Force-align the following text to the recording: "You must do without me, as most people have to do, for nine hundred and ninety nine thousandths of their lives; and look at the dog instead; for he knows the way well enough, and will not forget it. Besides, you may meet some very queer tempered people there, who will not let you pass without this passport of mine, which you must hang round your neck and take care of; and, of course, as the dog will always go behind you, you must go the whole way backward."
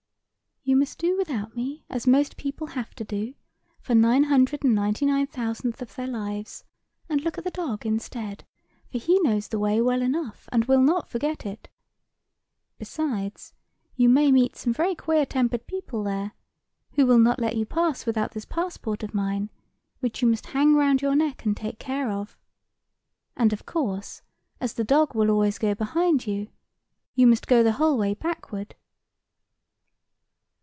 "You 0.63 0.75
must 0.75 0.99
do 0.99 1.17
without 1.17 1.55
me, 1.55 1.85
as 1.89 2.05
most 2.05 2.37
people 2.37 2.67
have 2.67 2.93
to 2.95 3.03
do, 3.03 3.33
for 3.79 3.95
nine 3.95 4.25
hundred 4.25 4.63
and 4.63 4.75
ninety 4.75 5.07
nine 5.07 5.25
thousandths 5.25 5.81
of 5.81 5.95
their 5.95 6.05
lives; 6.05 6.63
and 7.09 7.19
look 7.21 7.39
at 7.39 7.43
the 7.43 7.49
dog 7.49 7.83
instead; 7.83 8.45
for 8.91 8.99
he 8.99 9.19
knows 9.21 9.47
the 9.47 9.57
way 9.57 9.81
well 9.81 10.03
enough, 10.03 10.47
and 10.51 10.65
will 10.65 10.79
not 10.83 11.09
forget 11.09 11.47
it. 11.47 11.67
Besides, 12.77 13.53
you 13.95 14.07
may 14.07 14.31
meet 14.31 14.55
some 14.55 14.71
very 14.71 14.93
queer 14.93 15.25
tempered 15.25 15.65
people 15.65 16.03
there, 16.03 16.33
who 16.91 17.07
will 17.07 17.19
not 17.19 17.39
let 17.39 17.55
you 17.55 17.65
pass 17.65 18.05
without 18.05 18.33
this 18.33 18.45
passport 18.45 19.01
of 19.01 19.15
mine, 19.15 19.49
which 19.99 20.21
you 20.21 20.27
must 20.27 20.45
hang 20.45 20.75
round 20.75 21.01
your 21.01 21.15
neck 21.15 21.43
and 21.43 21.57
take 21.57 21.79
care 21.79 22.11
of; 22.11 22.37
and, 23.35 23.51
of 23.51 23.65
course, 23.65 24.21
as 24.59 24.73
the 24.75 24.83
dog 24.83 25.15
will 25.15 25.31
always 25.31 25.57
go 25.57 25.73
behind 25.73 26.27
you, 26.27 26.49
you 27.15 27.25
must 27.25 27.47
go 27.47 27.63
the 27.63 27.73
whole 27.73 27.97
way 27.97 28.13
backward." 28.13 28.75